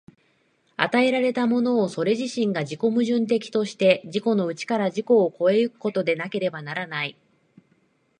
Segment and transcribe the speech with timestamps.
[0.77, 7.15] 与えられたものそれ自身が自己矛盾的として、自己の内から自己を越え行くことでなければならない。